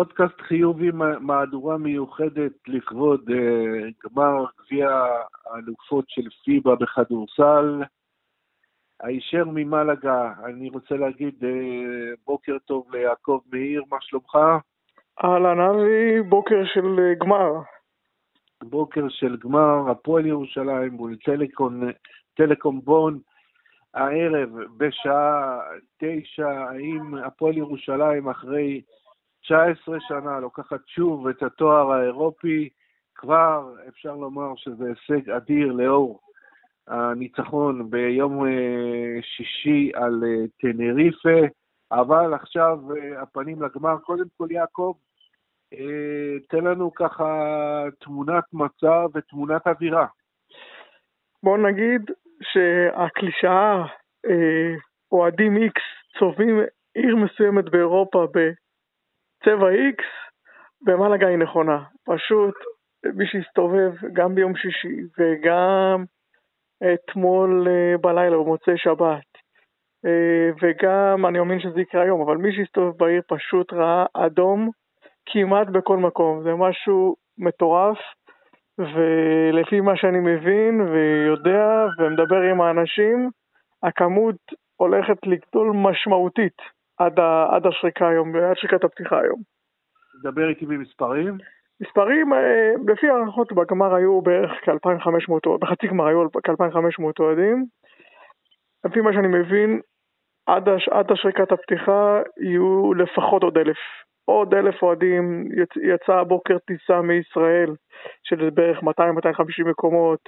[0.00, 0.90] פודקאסט חיובי,
[1.20, 3.34] מהדורה מיוחדת לכבוד uh,
[4.04, 4.88] גמר גביע
[5.46, 7.82] האלופות של פיבה בכדורסל.
[9.02, 11.46] הישר ממלגה, אני רוצה להגיד uh,
[12.26, 14.38] בוקר טוב ליעקב מאיר, מה שלומך?
[15.24, 17.52] אהלן אבי, בוקר של uh, גמר.
[18.62, 21.82] בוקר של גמר, הפועל ירושלים מול טלקום,
[22.34, 23.18] טלקום בון.
[23.94, 25.60] הערב בשעה
[25.98, 28.80] תשע, האם הפועל ירושלים אחרי
[29.50, 32.68] 19 שנה לוקחת שוב את התואר האירופי,
[33.14, 36.20] כבר אפשר לומר שזה הישג אדיר לאור
[36.88, 41.46] הניצחון ביום אה, שישי על אה, טנריפה,
[41.92, 43.98] אבל עכשיו אה, הפנים לגמר.
[43.98, 44.92] קודם כל, יעקב,
[46.48, 47.44] תן לנו ככה
[48.00, 50.06] תמונת מצב ותמונת אווירה.
[51.42, 52.10] בוא נגיד
[52.42, 53.84] שהקלישאה
[55.12, 55.82] אוהדים איקס
[56.18, 56.60] צובעים
[56.94, 58.26] עיר מסוימת באירופה
[59.44, 60.02] צבע X
[60.82, 61.82] במלאגה היא נכונה.
[62.04, 62.54] פשוט
[63.14, 66.04] מי שהסתובב גם ביום שישי וגם
[66.94, 69.30] אתמול אה, בלילה במוצאי שבת
[70.06, 74.70] אה, וגם, אני מאמין שזה יקרה היום, אבל מי שהסתובב בעיר פשוט ראה אדום
[75.26, 76.42] כמעט בכל מקום.
[76.42, 77.98] זה משהו מטורף,
[78.78, 83.30] ולפי מה שאני מבין ויודע ומדבר עם האנשים,
[83.82, 84.36] הכמות
[84.76, 86.56] הולכת לגדול משמעותית.
[87.00, 89.40] עד, ה, עד השריקה היום, עד שריקת הפתיחה היום.
[90.22, 91.38] דבר איתי במספרים.
[91.80, 97.64] מספרים, אה, לפי הערכות בגמר היו בערך כ-2,500, בחצי גמר היו כ-2,500 אוהדים.
[98.84, 99.80] לפי מה שאני מבין,
[100.46, 103.78] עד, הש, עד השריקת הפתיחה יהיו לפחות עוד אלף.
[104.24, 107.74] עוד אלף אוהדים, יצ, יצא הבוקר טיסה מישראל
[108.22, 108.84] של בערך 200-250
[109.66, 110.20] מקומות,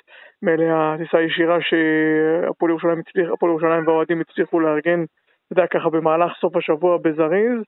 [0.43, 3.03] מלאה טיסה ישירה שהפועל ירושלים,
[3.43, 5.05] ירושלים והאוהדים הצליחו לארגן
[5.53, 7.63] אתה יודע, ככה במהלך סוף השבוע בזריז,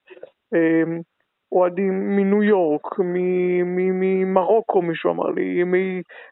[0.54, 1.00] אמ,
[1.52, 5.64] אוהדים מניו יורק, ממרוקו מישהו אמר לי,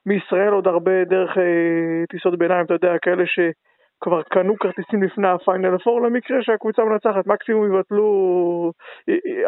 [0.06, 5.74] מישראל עוד הרבה דרך אה, טיסות ביניים, אתה יודע, כאלה שכבר קנו כרטיסים לפני הפיינל
[5.74, 8.72] הפור למקרה שהקבוצה מנצחת, מקסימום יבטלו,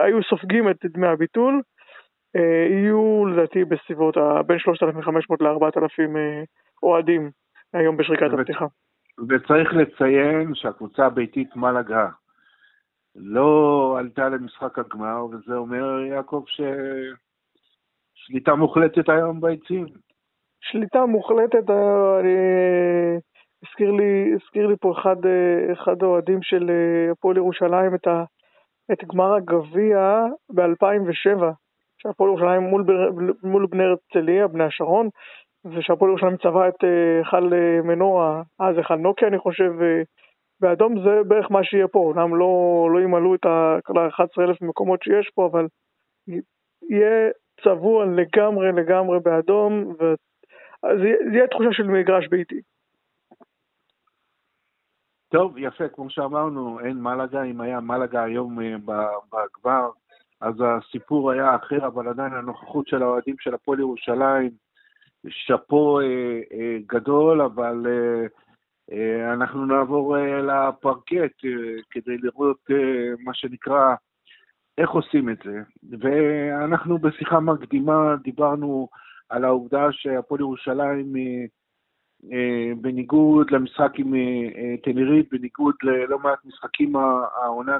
[0.04, 1.62] היו סופגים את דמי הביטול,
[2.36, 4.16] אה, יהיו לדעתי בסביבות
[4.46, 6.42] בין 3,500 ל-4,000 אה,
[6.82, 7.30] אוהדים
[7.74, 8.66] היום בשריקת הפתיחה.
[9.28, 12.08] וצריך לציין שהקבוצה הביתית מלאגה
[13.16, 16.44] לא עלתה למשחק הגמר, וזה אומר, יעקב,
[18.16, 19.86] ששליטה מוחלטת היום ביציעים.
[20.60, 22.34] שליטה מוחלטת, אה, אני...
[23.68, 28.24] הזכיר לי, הזכיר לי פה אחד, אה, אחד האוהדים של אה, הפועל ירושלים את, ה,
[28.92, 30.24] את גמר הגביע
[30.54, 31.42] ב-2007,
[31.98, 32.84] שהפועל ירושלים מול,
[33.42, 35.08] מול בני הרצליה, בני השרון,
[35.64, 39.72] ושהפועל ירושלים צבע את היכל אה, אה, מנורה, אז היכל נוקיה אני חושב,
[40.60, 45.46] באדום זה בערך מה שיהיה פה, אומנם לא, לא ימלאו את ה-11,000 מקומות שיש פה,
[45.46, 45.66] אבל
[46.90, 47.30] יהיה
[47.64, 52.60] צבוע לגמרי לגמרי באדום, וזה יהיה תחושה של מגרש ביתי.
[55.28, 58.76] טוב, יפה, כמו שאמרנו, אין מלאגה, אם היה מלאגה היום אה,
[59.32, 59.90] בגבר,
[60.40, 64.50] אז הסיפור היה אחר, אבל עדיין הנוכחות של האוהדים של הפועל ירושלים,
[65.28, 66.04] שאפו אה,
[66.52, 67.86] אה, גדול, אבל
[68.92, 71.44] אה, אנחנו נעבור לפרקט
[71.90, 72.60] כדי לראות
[73.24, 73.94] מה שנקרא
[74.78, 75.60] איך עושים את זה.
[76.00, 78.88] ואנחנו בשיחה מקדימה דיברנו
[79.28, 81.12] על העובדה שהפועל ירושלים,
[82.80, 84.14] בניגוד למשחק עם
[84.82, 87.78] טנריט, בניגוד ללא מעט משחקים העונה,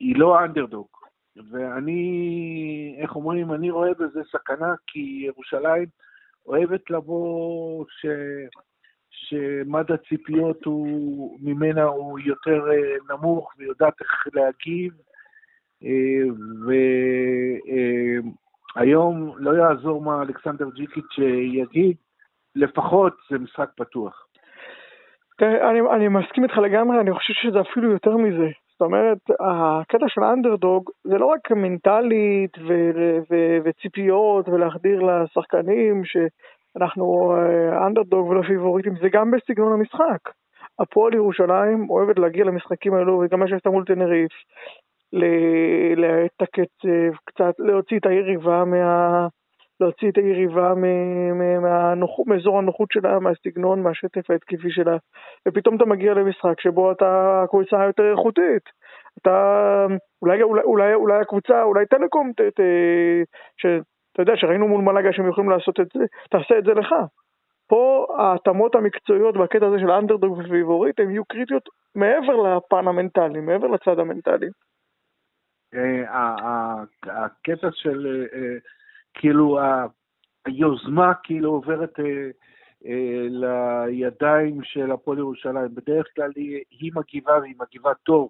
[0.00, 1.03] היא לא אנדרדוג.
[1.50, 5.86] ואני, איך אומרים, אני רואה בזה סכנה, כי ירושלים
[6.46, 8.06] אוהבת לבוא ש...
[9.28, 14.92] שמד הציפיות הוא, ממנה הוא יותר אה, נמוך ויודעת איך להגיב,
[15.84, 16.22] אה,
[18.76, 21.18] והיום אה, לא יעזור מה אלכסנדר ג'יקיץ'
[21.52, 21.96] יגיד,
[22.54, 24.26] לפחות זה משחק פתוח.
[25.42, 28.48] אני, אני מסכים איתך לגמרי, אני חושב שזה אפילו יותר מזה.
[28.74, 37.34] זאת אומרת, הקטע של האנדרדוג זה לא רק מנטלית ו- ו- וציפיות ולהחדיר לשחקנים שאנחנו
[37.86, 40.32] אנדרדוג ולא פיבוריטים, זה גם בסגנון המשחק.
[40.78, 44.32] הפועל ירושלים אוהבת להגיע למשחקים האלו, וגם מה שעשתה מול טנריף,
[45.96, 46.74] לתקץ
[47.24, 49.26] קצת, להוציא את היריבה מה...
[49.80, 50.74] להוציא את היריבה
[52.26, 54.96] מאזור הנוחות שלה, מהסגנון, מהשטף ההתקפי שלה,
[55.48, 58.62] ופתאום אתה מגיע למשחק שבו אתה הקבוצה היותר איכותית.
[59.18, 59.86] אתה,
[60.22, 62.60] אולי, אולי, אולי, אולי הקבוצה, אולי טלקום, ת, ת,
[63.56, 66.94] שאתה יודע שראינו מול מלאגה שהם יכולים לעשות את זה, תעשה את זה לך.
[67.68, 73.40] פה ההתאמות המקצועיות בקטע הזה של underdog ו favorite הן יהיו קריטיות מעבר לפן המנטלי,
[73.40, 74.48] מעבר לצד המנטלי.
[77.02, 78.26] הקטע של
[79.14, 79.58] כאילו
[80.44, 81.98] היוזמה כאילו עוברת
[83.88, 85.74] לידיים של הפועל ירושלים.
[85.74, 88.28] בדרך כלל היא, היא מגיבה והיא מגיבה טוב.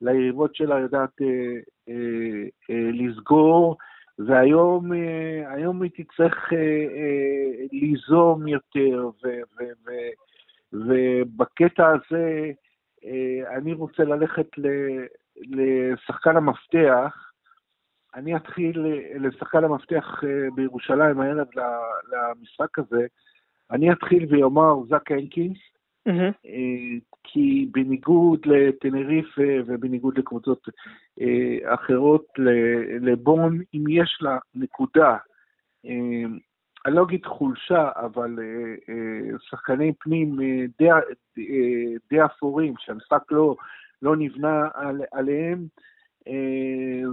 [0.00, 1.26] ליריבות שלה יודעת אה,
[1.88, 3.76] אה, אה, לסגור,
[4.18, 6.58] והיום אה, היא תצטרך אה,
[6.96, 9.90] אה, ליזום יותר, ו, ו, ו,
[10.72, 12.50] ובקטע הזה
[13.04, 14.66] אה, אני רוצה ללכת ל,
[15.36, 17.30] לשחקן המפתח.
[18.14, 18.86] אני אתחיל
[19.20, 21.46] לשחקן המפתח אה, בירושלים הערב
[22.12, 23.06] למשחק הזה.
[23.70, 25.58] אני אתחיל ואומר זאק הנקינס,
[26.08, 26.48] mm-hmm.
[27.24, 30.68] כי בניגוד לטנריף ובניגוד לקבוצות
[31.20, 32.26] אה, אחרות,
[33.00, 35.16] לבון, אם יש לה נקודה,
[35.86, 36.24] אה,
[36.86, 38.36] אני לא אגיד חולשה, אבל
[39.50, 40.36] שחקני פנים
[40.78, 40.88] די,
[42.10, 43.56] די אפורים, שהמשחק לא,
[44.02, 45.66] לא נבנה על, עליהם,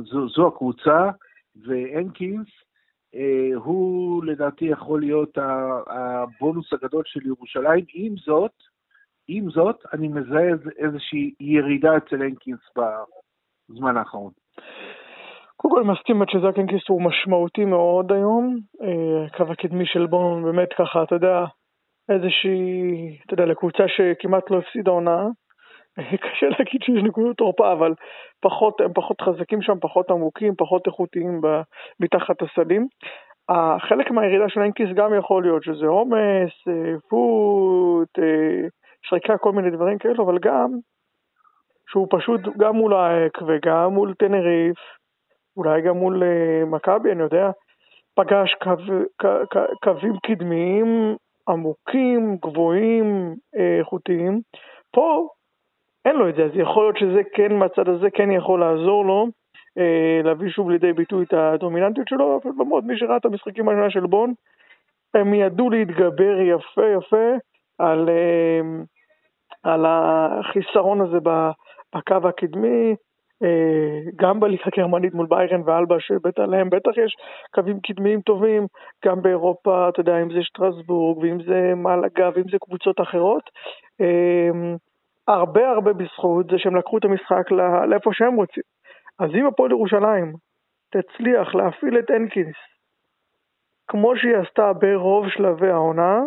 [0.03, 1.09] זו, זו הקבוצה,
[1.55, 2.47] והנקינס,
[3.55, 5.37] הוא לדעתי יכול להיות
[5.87, 7.85] הבונוס הגדול של ירושלים.
[7.93, 8.51] עם זאת,
[9.27, 12.59] עם זאת, אני מזהה איזושהי ירידה אצל הנקינס
[13.69, 14.31] בזמן האחרון.
[15.57, 18.59] קודם כל מסכים שזק הנקינס הוא משמעותי מאוד היום.
[18.81, 21.45] אה, הקו הקדמי של בון באמת ככה, אתה יודע,
[22.09, 25.27] איזושהי, אתה יודע, לקבוצה שכמעט לא הפסידה עונה.
[26.23, 27.93] קשה להגיד שיש נקודות תורפה, אבל
[28.41, 31.41] פחות, הם פחות חזקים שם, פחות עמוקים, פחות איכותיים
[31.99, 32.87] מתחת הסלים.
[33.79, 38.67] חלק מהירידה של הנקיס גם יכול להיות שזה עומס, אה, פוט, אה,
[39.01, 40.69] שריקה, כל מיני דברים כאלו, אבל גם
[41.91, 44.77] שהוא פשוט גם מול האק וגם מול טנריף,
[45.57, 47.49] אולי גם מול uh, מכבי, אני יודע,
[48.15, 48.69] פגש קו,
[49.21, 51.15] קו, קו, קווים קדמיים
[51.49, 54.41] עמוקים, גבוהים, אה, איכותיים.
[54.91, 55.27] פה
[56.05, 59.27] אין לו את זה, אז יכול להיות שזה כן, מהצד הזה כן יכול לעזור לו
[59.77, 63.89] אה, להביא שוב לידי ביטוי את הדומיננטיות שלו, אבל במוד, מי שראה את המשחקים השנה
[63.89, 64.33] של בון,
[65.13, 67.31] הם ידעו להתגבר יפה יפה
[67.79, 68.61] על, אה,
[69.63, 72.95] על החיסרון הזה בקו הקדמי,
[73.43, 77.15] אה, גם בליגה הגרמנית מול ביירן ואלבה שבטח להם בטח יש
[77.55, 78.67] קווים קדמיים טובים,
[79.05, 83.43] גם באירופה, אתה יודע, אם זה שטרסבורג ואם זה מלאגה ואם זה קבוצות אחרות.
[85.33, 87.51] הרבה הרבה בזכות זה שהם לקחו את המשחק
[87.89, 88.63] לאיפה שהם רוצים.
[89.19, 90.33] אז אם הפועל ירושלים
[90.91, 92.55] תצליח להפעיל את הנקינס
[93.91, 96.19] כמו שהיא עשתה ברוב שלבי העונה,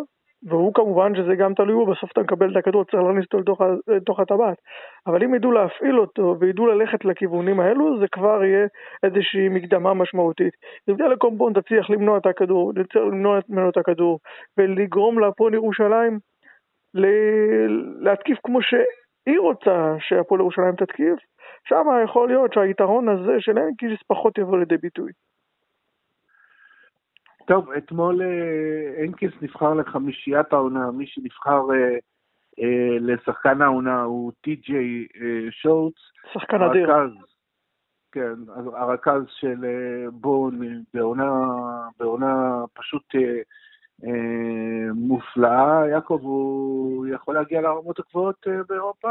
[0.49, 3.53] והוא כמובן שזה גם תלוי בו, בסוף אתה מקבל את הכדור, צריך להכניס אותו
[3.87, 4.57] לתוך, הטבעת.
[5.07, 8.67] אבל אם ידעו להפעיל אותו וידעו ללכת לכיוונים האלו, זה כבר יהיה
[9.03, 10.53] איזושהי מקדמה משמעותית.
[10.97, 14.19] תהיה לקומפון תצליח למנוע את הכדור, למנוע ממנו את הכדור,
[14.57, 16.19] ולגרום להפועל ירושלים
[17.99, 21.19] להתקיף כמו שהיא רוצה שהפועל ירושלים תתקיף,
[21.67, 25.11] שם יכול להיות שהיתרון הזה של אנקיס פחות יבוא לידי ביטוי.
[27.47, 28.21] טוב, אתמול
[29.07, 31.97] אנקיס אה, נבחר לחמישיית העונה, מי שנבחר אה,
[32.59, 35.07] אה, לשחקן העונה הוא טי.ג'יי
[35.51, 35.93] שורץ.
[36.33, 36.89] שחקן אדיר.
[38.11, 38.33] כן,
[38.73, 39.65] הרכז של
[40.11, 41.31] בון בעונה,
[41.99, 43.03] בעונה פשוט
[44.95, 45.87] מופלאה.
[45.91, 49.09] יעקב, הוא יכול להגיע לרמות הגבוהות באירופה?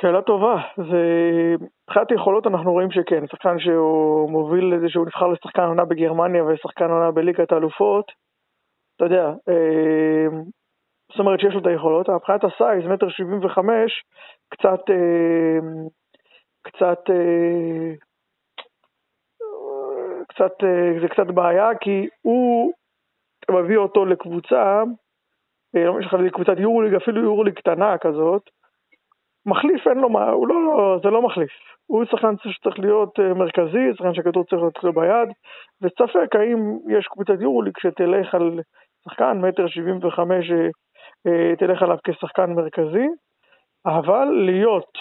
[0.00, 0.62] שאלה טובה.
[0.76, 1.54] זה...
[1.88, 6.90] מבחינת יכולות אנחנו רואים שכן, שחקן שהוא מוביל לזה שהוא נבחר לשחקן עונה בגרמניה ושחקן
[6.90, 8.12] עונה בליגת האלופות,
[8.96, 10.26] אתה יודע, אה,
[11.10, 14.04] זאת אומרת שיש לו את היכולות, מבחינת הסייז, מטר שבעים וחמש,
[14.48, 15.58] קצת, אה,
[16.62, 17.92] קצת, אה,
[20.34, 20.52] קצת,
[21.00, 22.72] זה קצת בעיה, כי הוא
[23.50, 24.82] מביא אותו לקבוצה,
[25.74, 28.42] לא משנה קבוצת יורוליג, אפילו יורוליג קטנה כזאת,
[29.46, 31.50] מחליף אין לו מה, הוא לא, זה לא מחליף.
[31.86, 35.28] הוא שחקן שצריך להיות אה, מרכזי, שחקן שהכדור צריך להיות לו ביד,
[35.82, 38.60] וספק האם יש קבוצת יורוליג שתלך על
[39.04, 40.68] שחקן מטר שבעים וחמש, אה,
[41.26, 43.06] אה, תלך עליו כשחקן מרכזי,
[43.86, 44.98] אבל להיות,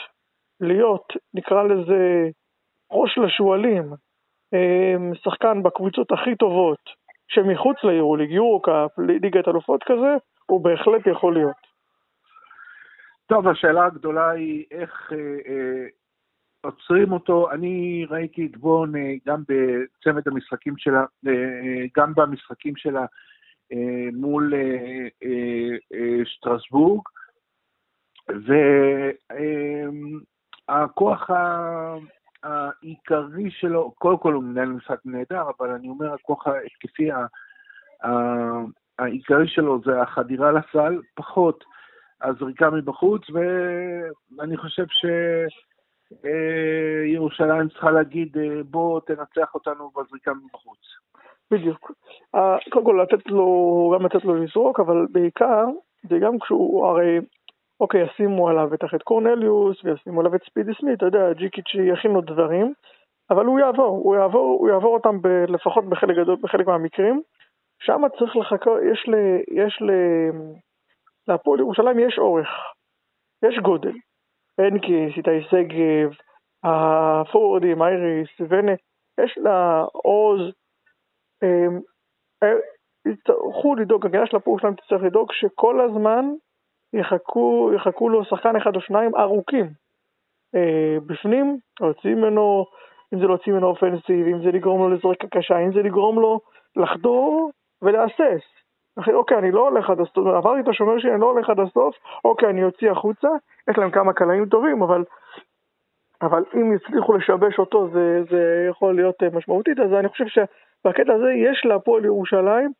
[0.60, 2.30] להיות, נקרא לזה
[2.92, 3.84] ראש לשועלים,
[5.24, 6.80] שחקן בקבוצות הכי טובות
[7.28, 10.16] שמחוץ ליורוליג, יורו-קאפ, ליגת אלופות כזה,
[10.46, 11.72] הוא בהחלט יכול להיות.
[13.28, 15.88] טוב, השאלה הגדולה היא איך אה, אה,
[16.62, 17.52] עוצרים אותו.
[17.52, 23.06] אני ראיתי את בון אה, גם בצמד המשחקים שלה, אה, אה, גם במשחקים שלה
[23.74, 27.02] אה, מול אה, אה, אה, שטרסבורג,
[30.70, 31.96] והכוח אה,
[32.44, 37.10] העיקרי שלו, קודם כל הוא מנהל משחק נהדר, אבל אני אומר, הכוח ההתקפי
[39.00, 41.64] העיקרי שלו זה החדירה לסל, פחות
[42.22, 44.86] הזריקה מבחוץ, ואני חושב
[46.26, 50.80] אה, ירושלים צריכה להגיד, אה, בוא תנצח אותנו בזריקה מבחוץ.
[51.52, 51.92] בדיוק.
[52.36, 55.66] אה, קודם כל לתת לו, גם לתת לו לזרוק, אבל בעיקר,
[56.10, 57.20] זה גם כשהוא, הרי,
[57.82, 62.12] אוקיי, ישימו עליו את החטא קורנליוס, וישימו עליו את ספידי סמית, אתה יודע, ג'יקיץ' יכין
[62.12, 62.74] לו דברים,
[63.30, 67.22] אבל הוא יעבור, הוא יעבור, הוא יעבור אותם ב, לפחות בחלק גדול, בחלק מהמקרים.
[67.82, 69.16] שם צריך לחכות, יש ל...
[69.52, 69.92] יש ל...
[71.28, 72.48] להפועל ירושלים יש אורך,
[73.46, 73.94] יש גודל.
[74.58, 76.12] הנקיס, איתי שגב,
[76.64, 78.72] הפורדים, אייריס, ונה,
[79.22, 80.42] יש לה עוז.
[81.44, 81.80] אמ,
[82.44, 82.54] אה,
[83.08, 86.26] יצטרכו לדאוג, הגנה של הפועל שלהם תצטרך לדאוג שכל הזמן
[86.94, 89.66] יחכו, יחכו לו שחקן אחד או שניים ארוכים.
[90.56, 92.66] אה, בפנים, להוציא ממנו,
[93.14, 96.40] אם זה להוציא ממנו אופנסיב, אם זה לגרום לו לזרקה קשה, אם זה לגרום לו
[96.76, 98.44] לחדור ולהסס.
[99.00, 101.60] אחי, אוקיי, אני לא הולך עד הסוף, עברתי את השומר שלי, אני לא הולך עד
[101.60, 101.96] הסוף,
[102.26, 103.28] אוקיי, אני אוציא החוצה,
[103.70, 105.04] יש להם כמה קלעים טובים, אבל,
[106.22, 111.14] אבל אם יצליחו לשבש אותו זה, זה יכול להיות אה, משמעותית, אז אני חושב שבקטע
[111.14, 112.72] הזה יש להפועל ירושלים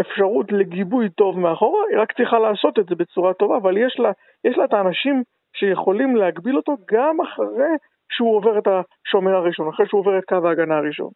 [0.00, 4.10] אפשרות לגיבוי טוב מאחורה, היא רק צריכה לעשות את זה בצורה טובה, אבל יש לה,
[4.44, 5.22] יש לה את האנשים
[5.56, 7.72] שיכולים להגביל אותו גם אחרי
[8.12, 11.10] שהוא עובר את השומר הראשון, אחרי שהוא עובר את קו ההגנה הראשון.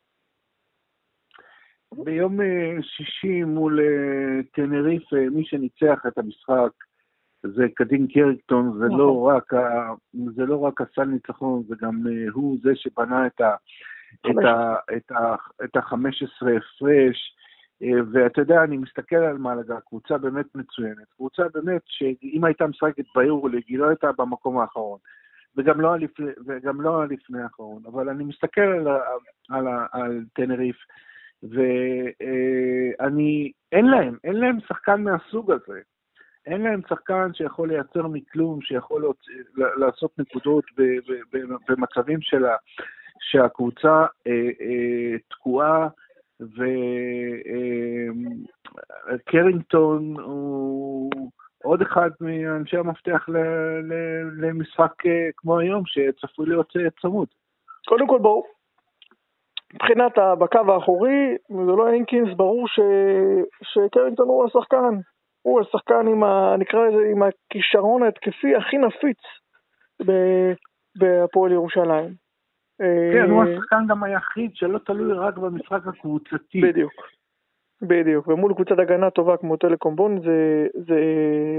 [2.05, 6.71] ביום אה, שישי מול אה, טנריף, אה, מי שניצח את המשחק
[7.43, 9.35] זה קדין קרקטון, זה, לא נכון.
[9.35, 9.53] רק,
[10.35, 13.55] זה לא רק הסל ניצחון, זה גם הוא זה שבנה את ה...
[14.31, 15.35] את, ה, את, ה,
[15.65, 17.37] את ה-15 הפרש,
[18.13, 23.63] ואתה יודע, אני מסתכל על מלגה, קבוצה באמת מצוינת, קבוצה באמת שאם הייתה משחקת ביורוליג,
[23.67, 24.99] היא לא הייתה במקום האחרון,
[25.57, 28.99] וגם לא, לפני, וגם לא לפני האחרון, אבל אני מסתכל על, על,
[29.51, 30.77] על, על טנריף,
[31.43, 35.81] ואני, אין להם, אין להם שחקן מהסוג הזה.
[36.47, 39.13] אין להם שחקן שיכול לייצר מכלום, שיכול
[39.55, 40.65] לעשות נקודות
[41.69, 42.57] במצבים שלה,
[43.21, 45.89] שהקבוצה אה, אה, תקועה,
[49.15, 51.11] וקרינגטון הוא
[51.63, 53.27] עוד אחד מאנשי המפתח
[54.41, 57.29] למשחק אה, כמו היום, שצפוי להיות אה, צמוד.
[57.89, 58.43] קודם כל, בואו,
[59.75, 62.81] מבחינת בקו האחורי, זה לא הנקינס, ברור ש...
[63.63, 64.95] שקרינגטון הוא השחקן.
[65.43, 66.57] הוא השחקן עם ה...
[66.59, 69.19] נקרא לזה, עם הכישרון ההתקפי הכי נפיץ
[70.99, 72.22] בהפועל ירושלים.
[73.13, 76.61] כן, הוא אה, השחקן גם היחיד שלא תלוי רק במשחק הקבוצתי.
[76.61, 76.93] בדיוק.
[77.83, 81.01] בדיוק, ומול קבוצת הגנה טובה כמו טלקום בון זה, זה,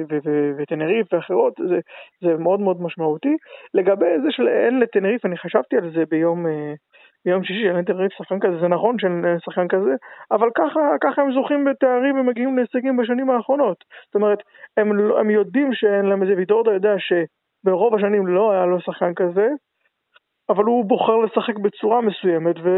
[0.10, 1.80] ו, ו, וטנריף ואחרות, זה,
[2.22, 3.36] זה מאוד מאוד משמעותי.
[3.74, 6.74] לגבי זה שאין לטנריף, אני חשבתי על זה ביום, אה,
[7.26, 9.96] ביום שישי, אין אביב שחקן כזה, זה נכון שאין שחקן כזה,
[10.32, 13.84] אבל ככה, ככה הם זוכים בתארים ומגיעים להישגים בשנים האחרונות.
[14.06, 14.40] זאת אומרת,
[14.78, 19.14] הם, לא, הם יודעים שאין להם איזה, וידורדה יודע שברוב השנים לא היה לו שחקן
[19.14, 19.48] כזה,
[20.50, 22.70] אבל הוא בוחר לשחק בצורה מסוימת, ו,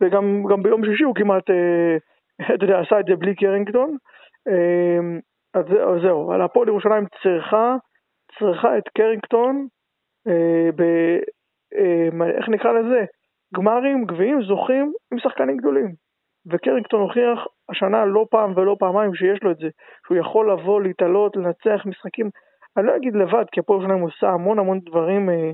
[0.00, 1.96] וגם ביום שישי הוא כמעט, אה,
[2.54, 3.96] אתה יודע, עשה את זה בלי קרינגטון.
[4.48, 4.98] אה,
[5.54, 5.64] אז,
[6.02, 7.76] זהו, על הפועל ירושלים צריכה,
[8.38, 9.66] צריכה את קרינגטון,
[10.28, 10.82] אה, ב,
[12.38, 13.04] איך נקרא לזה?
[13.54, 15.92] גמרים, גביעים, זוכים עם שחקנים גדולים.
[16.46, 19.68] וקרינגטון הוכיח השנה לא פעם ולא פעמיים שיש לו את זה,
[20.06, 22.30] שהוא יכול לבוא, להתעלות, לנצח משחקים,
[22.76, 25.50] אני לא אגיד לבד, כי הפועל שלהם עושה המון המון דברים, אה,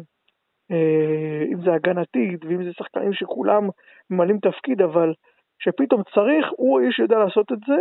[1.52, 3.68] אם זה הגנתית ואם זה שחקנים שכולם
[4.10, 5.12] ממלאים תפקיד, אבל
[5.58, 7.76] שפתאום צריך, הוא האיש שיודע לעשות את זה,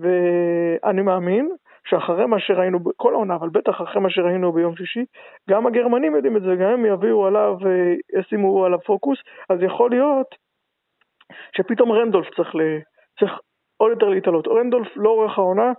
[0.00, 1.48] ואני מאמין
[1.88, 5.04] שאחרי מה שראינו בכל העונה, אבל בטח אחרי מה שראינו ביום שישי,
[5.50, 9.18] גם הגרמנים יודעים את זה, גם הם יביאו עליו, אה, ישימו עליו פוקוס,
[9.50, 10.26] אז יכול להיות
[11.56, 12.60] שפתאום רנדולף צריך, ל...
[13.20, 13.32] צריך
[13.76, 14.48] עוד יותר להתעלות.
[14.48, 15.72] רנדולף לאורך העונה,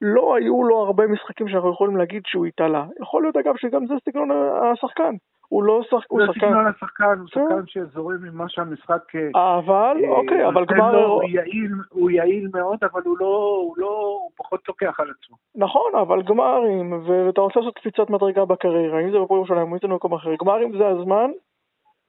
[0.00, 2.84] לא היו לו הרבה משחקים שאנחנו יכולים להגיד שהוא התעלה.
[3.02, 4.30] יכול להיות אגב שגם זה סגנון
[4.72, 5.14] השחקן.
[5.48, 6.06] הוא לא שחק...
[6.08, 6.40] הוא שחקן...
[6.40, 7.40] זה סגנון השחקן, הוא כן.
[7.48, 9.02] שחקן שזורם ממה שהמשחק...
[9.34, 11.06] אבל, אה, אוקיי, אבל גמר...
[11.06, 12.10] הוא יעיל, הוא
[12.54, 15.36] מאוד, אבל הוא לא, הוא לא, הוא פחות לוקח על עצמו.
[15.54, 19.88] נכון, אבל גמרים, ואתה רוצה לעשות קפיצת מדרגה בקריירה, אם זה בהפועל ירושלים, אם זה
[19.88, 21.30] במקום אחר, גמרים זה הזמן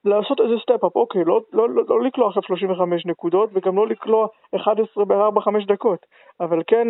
[0.04, 4.26] לעשות איזה step-up, אוקיי, לא, לא, לא, לא לקלוע עכשיו 35 נקודות, וגם לא לקלוע
[4.56, 6.06] 11 ב-4-5 דקות,
[6.40, 6.88] אבל כן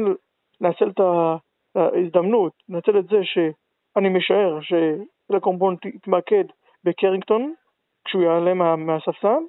[0.60, 1.00] לנצל את
[1.74, 3.20] ההזדמנות, לנצל את זה
[3.94, 6.44] שאני משער שטלקום בון תתמקד
[6.84, 7.54] בקרינגטון,
[8.04, 9.42] כשהוא יעלה מה, מהספסל,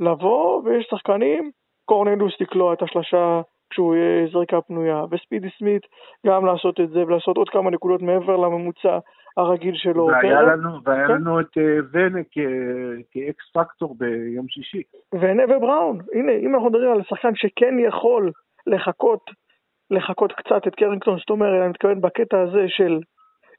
[0.00, 1.50] לבוא, ויש שחקנים,
[1.84, 5.82] קורנליוס לקלוע את השלושה כשהוא יהיה זריקה פנויה, וספידי סמית
[6.26, 8.98] גם לעשות את זה ולעשות עוד כמה נקודות מעבר לממוצע
[9.36, 10.06] הרגיל שלו.
[10.06, 11.14] והיה לנו, והיה כן?
[11.14, 12.20] לנו את אה, ונה
[13.10, 14.82] כאקס פקטור ביום שישי.
[15.14, 18.30] ונה ובראון, הנה, אם אנחנו מדברים על שחקן שכן יכול
[18.66, 19.30] לחכות,
[19.90, 23.00] לחכות קצת את קרינגטון, זאת אומרת, אני מתכוון בקטע הזה של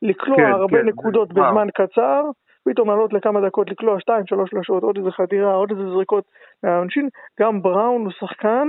[0.01, 1.87] לקלוע כן, הרבה כן, נקודות בזמן וואו.
[1.89, 2.23] קצר,
[2.69, 6.23] פתאום לעלות לכמה דקות, לקלוע שתיים, שלוש שלושות, עוד איזה חדירה, עוד איזה זריקות
[6.63, 8.67] מהעונשין, גם בראון הוא שחקן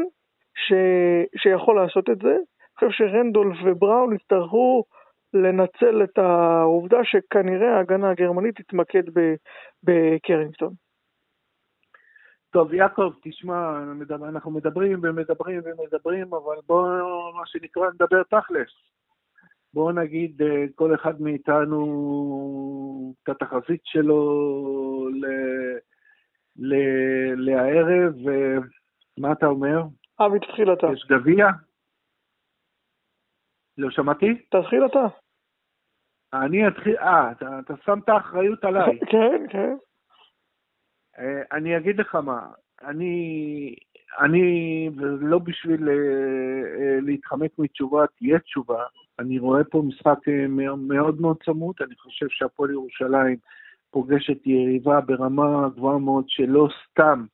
[0.54, 0.72] ש...
[1.36, 2.32] שיכול לעשות את זה.
[2.32, 4.84] אני חושב שרנדולף ובראון יצטרכו
[5.34, 9.02] לנצל את העובדה שכנראה ההגנה הגרמנית תתמקד
[9.82, 10.72] בקרינגטון.
[12.50, 13.78] טוב, יעקב, תשמע,
[14.28, 18.68] אנחנו מדברים ומדברים ומדברים, אבל בואו, מה שנקרא, נדבר תכלס.
[19.74, 25.26] בואו נגיד, אה, כל אחד מאיתנו, את התחזית שלו ל...
[26.56, 26.74] ל...
[27.36, 28.14] לערב,
[29.18, 29.82] מה אתה אומר?
[30.20, 30.86] אבי, תתחיל אתה.
[30.92, 31.46] יש גביע?
[33.78, 34.34] לא שמעתי?
[34.50, 35.06] תתחיל אתה.
[36.34, 38.98] אני אתחיל, אה, אתה, אתה שם את האחריות עליי.
[39.12, 39.74] כן, כן.
[41.18, 42.46] אה, אני אגיד לך מה,
[42.82, 43.74] אני,
[44.20, 44.88] אני,
[45.20, 48.84] לא בשביל אה, אה, להתחמק מתשובה, תהיה תשובה,
[49.22, 50.18] אני רואה פה משחק
[50.78, 53.36] מאוד מאוד צמוד, אני חושב שהפועל ירושלים
[53.90, 57.24] פוגשת יריבה ברמה גבוהה מאוד שלא סתם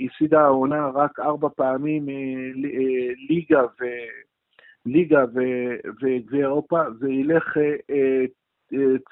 [0.00, 2.06] הפסידה העונה רק ארבע פעמים
[3.28, 3.84] ליגה ו...
[4.86, 5.24] ליגה
[6.02, 7.56] וגביע אירופה, זה ילך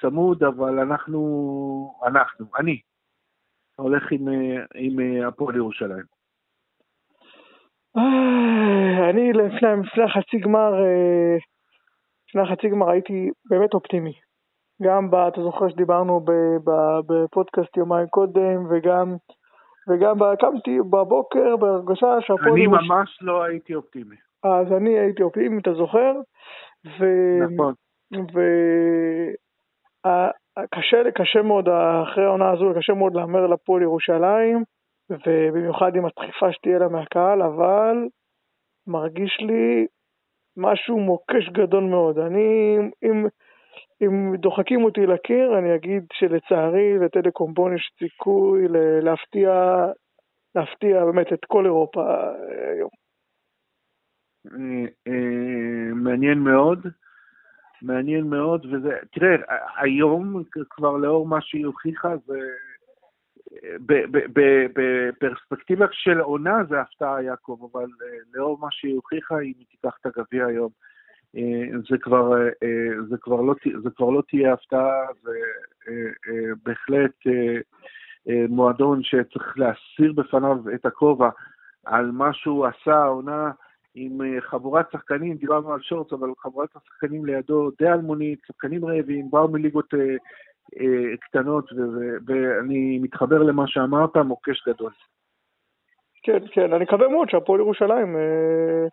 [0.01, 2.79] צמוד, אבל אנחנו, אנחנו, אני,
[3.75, 6.05] הולך עם, אה, עם אה, הפועל ירושלים.
[7.97, 10.73] אה, אני לפני, לפני החצי גמר,
[12.35, 14.13] לפני החצי גמר הייתי באמת אופטימי.
[14.81, 16.25] גם, ב, אתה זוכר שדיברנו
[17.07, 19.15] בפודקאסט יומיים קודם, וגם,
[19.89, 22.51] וגם קמתי בבוקר בהרגשה שהפועל.
[22.51, 24.15] אני ממש לא הייתי אופטימי.
[24.43, 26.13] אז אני הייתי אופטימי, אתה זוכר?
[26.99, 27.05] ו...
[27.53, 27.73] נכון.
[28.33, 28.39] ו...
[30.75, 31.69] קשה, קשה מאוד,
[32.03, 34.63] אחרי העונה הזו, קשה מאוד להמר לפועל ירושלים,
[35.09, 37.95] ובמיוחד עם הדחיפה שתהיה לה מהקהל, אבל
[38.87, 39.87] מרגיש לי
[40.57, 42.19] משהו מוקש גדול מאוד.
[42.19, 43.25] אני, אם,
[44.01, 48.67] אם דוחקים אותי לקיר, אני אגיד שלצערי לטלקומבון יש סיכוי
[49.01, 49.85] להפתיע,
[50.55, 52.89] להפתיע באמת את כל אירופה אה, היום.
[54.51, 56.87] אה, אה, מעניין מאוד.
[57.81, 59.35] מעניין מאוד, וזה, תראה,
[59.77, 62.39] היום כבר לאור מה שהיא הוכיחה, זה...
[64.73, 69.97] בפרספקטיבה של עונה זה הפתעה, יעקב, אבל אה, לאור מה שהיא הוכיחה, אם היא תיקח
[70.01, 70.69] את הגביע היום,
[71.35, 75.31] אה, זה כבר, אה, זה, כבר לא, זה כבר לא תהיה הפתעה, זה
[76.65, 77.11] בהחלט
[78.49, 81.29] מועדון שצריך להסיר בפניו את הכובע
[81.85, 83.51] על מה שהוא עשה העונה.
[83.95, 89.47] עם חבורת שחקנים, דיברנו על שורץ, אבל חבורת השחקנים לידו די אלמונית, שחקנים רעבים, באו
[89.47, 89.93] מליגות
[91.19, 91.69] קטנות,
[92.27, 94.91] ואני מתחבר למה שאמרת, מוקש גדול.
[96.23, 98.87] כן, כן, אני מקווה מאוד שהפועל ירושלים אה,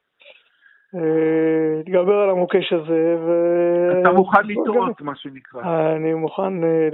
[0.95, 3.17] אה, תגבר על המוקש הזה.
[3.21, 3.31] ו...
[4.01, 5.63] אתה מוכן לטעות, מה שנקרא.
[5.97, 6.89] אני מוכן אה,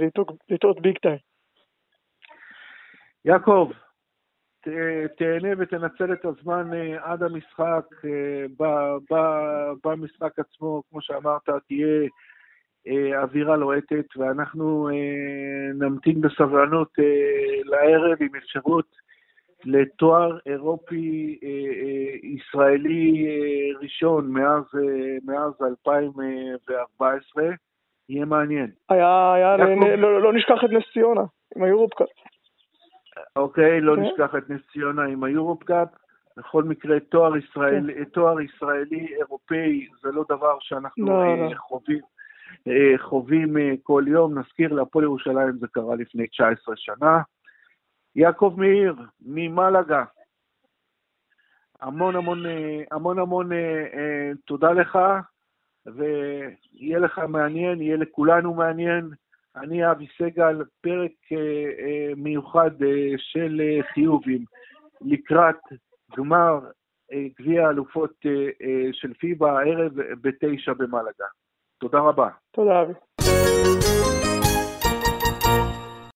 [0.49, 1.17] לטעות ביג טיים.
[3.25, 3.71] יעקב,
[5.17, 8.65] תהנה ותנצל את הזמן אה, עד המשחק, אה,
[9.83, 12.07] במשחק עצמו, כמו שאמרת, תהיה אה,
[13.21, 14.89] אווירה לוהטת, ואנחנו
[15.73, 16.93] נמתין בסבלנות
[17.65, 18.85] לערב עם אפשרות
[19.65, 21.39] לתואר אירופי
[22.23, 23.27] ישראלי
[23.81, 24.63] ראשון מאז,
[25.25, 27.43] מאז 2014.
[28.09, 28.71] יהיה מעניין.
[28.89, 29.57] היה, היה,
[29.97, 31.23] לא, לא נשכח את נס ציונה
[31.55, 32.07] עם היורופקאפ.
[33.35, 33.97] אוקיי, לא okay.
[33.97, 34.11] אוקיי.
[34.11, 35.87] נשכח את נס ציונה עם היורופ קאפ.
[36.37, 37.97] בכל מקרה, תואר ישראלי, okay.
[37.97, 38.03] כן.
[38.03, 41.97] תואר ישראלי אירופאי זה לא דבר שאנחנו no, לא, uh, לא.
[42.67, 44.39] Uh, חווים uh, כל יום.
[44.39, 47.21] נזכיר, להפועל ירושלים זה קרה לפני 19 שנה.
[48.15, 50.03] יעקב מאיר, ממלגה.
[51.81, 52.43] המון המון
[52.91, 53.49] המון המון
[54.45, 54.99] תודה לך,
[55.85, 59.09] ויהיה לך מעניין, יהיה לכולנו מעניין.
[59.55, 61.37] אני אבי סגל, פרק אה,
[61.79, 64.45] אה, מיוחד אה, של אה, חיובים
[65.01, 65.59] לקראת
[66.17, 66.59] גמר
[67.13, 69.91] אה, גביע האלופות אה, אה, של פיבה הערב
[70.21, 71.25] בתשע במלגה.
[71.77, 72.29] תודה רבה.
[72.51, 72.93] תודה אבי.